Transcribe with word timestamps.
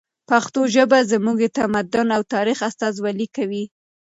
پښتو 0.29 0.61
ژبه 0.75 0.99
زموږ 1.11 1.37
د 1.41 1.47
تمدن 1.57 2.07
او 2.15 2.21
تاریخ 2.33 2.57
استازولي 2.69 3.27
کوي. 3.35 3.63